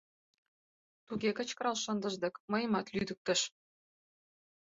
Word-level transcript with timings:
—Туге 1.07 1.29
кычкырал 1.37 1.75
шындыш 1.83 2.15
дык, 2.23 2.35
мыйымат 2.51 2.87
лӱдыктыш. 2.95 3.41